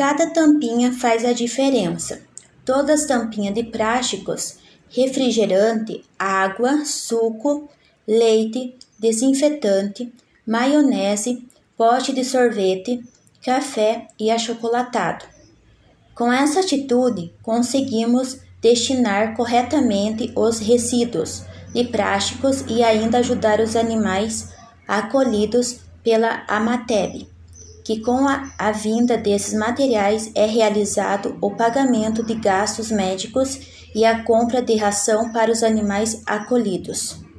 Cada 0.00 0.28
tampinha 0.28 0.94
faz 0.94 1.26
a 1.26 1.34
diferença. 1.34 2.22
Todas 2.64 3.02
as 3.02 3.06
tampinhas 3.06 3.54
de 3.54 3.64
plásticos, 3.64 4.56
refrigerante, 4.88 6.02
água, 6.18 6.86
suco, 6.86 7.68
leite, 8.08 8.74
desinfetante, 8.98 10.10
maionese, 10.46 11.46
pote 11.76 12.14
de 12.14 12.24
sorvete, 12.24 13.04
café 13.44 14.06
e 14.18 14.30
achocolatado. 14.30 15.26
Com 16.14 16.32
essa 16.32 16.60
atitude, 16.60 17.34
conseguimos 17.42 18.38
destinar 18.62 19.36
corretamente 19.36 20.32
os 20.34 20.60
resíduos 20.60 21.42
de 21.74 21.84
plásticos 21.84 22.64
e 22.66 22.82
ainda 22.82 23.18
ajudar 23.18 23.60
os 23.60 23.76
animais 23.76 24.48
acolhidos 24.88 25.80
pela 26.02 26.42
Amateb, 26.48 27.28
que 27.90 27.98
com 27.98 28.28
a, 28.28 28.52
a 28.56 28.70
vinda 28.70 29.18
desses 29.18 29.52
materiais 29.52 30.30
é 30.36 30.46
realizado 30.46 31.36
o 31.40 31.50
pagamento 31.50 32.22
de 32.22 32.36
gastos 32.36 32.88
médicos 32.88 33.90
e 33.92 34.04
a 34.04 34.22
compra 34.22 34.62
de 34.62 34.76
ração 34.76 35.32
para 35.32 35.50
os 35.50 35.64
animais 35.64 36.22
acolhidos. 36.24 37.29